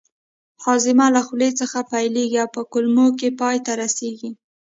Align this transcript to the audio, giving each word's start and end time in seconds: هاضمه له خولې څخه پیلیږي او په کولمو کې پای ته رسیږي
هاضمه 0.63 1.07
له 1.15 1.21
خولې 1.27 1.49
څخه 1.59 1.79
پیلیږي 1.91 2.37
او 2.43 2.49
په 2.55 2.61
کولمو 2.71 3.07
کې 3.19 3.29
پای 3.39 3.57
ته 3.65 3.71
رسیږي 3.81 4.31